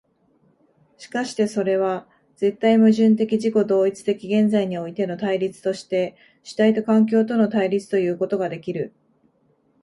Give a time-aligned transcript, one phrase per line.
[0.97, 8.93] しかしてそれは絶対矛盾的自己同一的現在においての対立として主体と環境との対立ということができる。